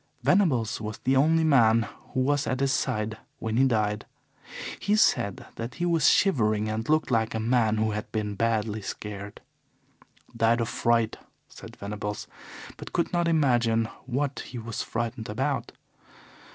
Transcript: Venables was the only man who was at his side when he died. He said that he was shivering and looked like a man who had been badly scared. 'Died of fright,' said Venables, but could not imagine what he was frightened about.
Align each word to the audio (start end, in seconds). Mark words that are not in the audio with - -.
Venables 0.23 0.81
was 0.81 0.97
the 1.03 1.15
only 1.15 1.43
man 1.43 1.83
who 2.15 2.21
was 2.21 2.47
at 2.47 2.59
his 2.59 2.73
side 2.73 3.19
when 3.37 3.55
he 3.55 3.65
died. 3.65 4.07
He 4.79 4.95
said 4.95 5.45
that 5.57 5.75
he 5.75 5.85
was 5.85 6.09
shivering 6.09 6.67
and 6.67 6.89
looked 6.89 7.11
like 7.11 7.35
a 7.35 7.39
man 7.39 7.77
who 7.77 7.91
had 7.91 8.11
been 8.11 8.33
badly 8.33 8.81
scared. 8.81 9.41
'Died 10.35 10.59
of 10.61 10.69
fright,' 10.69 11.19
said 11.49 11.75
Venables, 11.75 12.25
but 12.77 12.93
could 12.93 13.13
not 13.13 13.27
imagine 13.27 13.85
what 14.07 14.39
he 14.39 14.57
was 14.57 14.81
frightened 14.81 15.29
about. 15.29 15.71